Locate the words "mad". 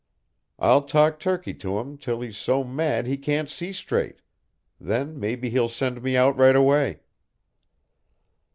2.63-3.05